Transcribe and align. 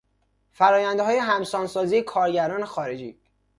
فرآیندهای 0.51 1.17
همسان 1.17 1.67
سازی 1.67 2.01
کارگران 2.01 2.65
خارجی 2.65 3.19